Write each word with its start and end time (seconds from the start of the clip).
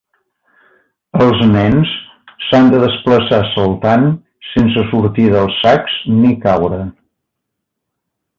Els 1.25 1.43
nens 1.49 1.91
s'han 2.45 2.71
de 2.75 2.79
desplaçar 2.85 3.41
saltant 3.51 4.07
sense 4.55 4.87
sortir 4.89 5.27
dels 5.37 5.59
sacs 5.67 5.99
ni 6.23 6.33
caure. 6.49 6.83